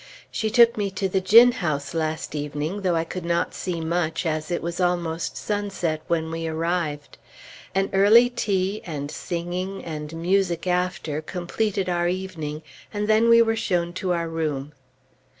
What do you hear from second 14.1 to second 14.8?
our room.